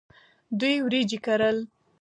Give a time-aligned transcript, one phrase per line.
[0.59, 1.57] دوی وریجې کرل.